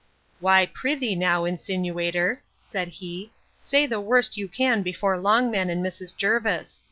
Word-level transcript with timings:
Why, 0.39 0.65
pr'ythee 0.65 1.15
now, 1.15 1.45
insinuator, 1.45 2.41
said 2.57 2.87
he, 2.87 3.31
say 3.61 3.85
the 3.85 4.01
worst 4.01 4.35
you 4.35 4.47
can 4.47 4.81
before 4.81 5.15
Longman 5.15 5.69
and 5.69 5.85
Mrs. 5.85 6.17
Jervis. 6.17 6.79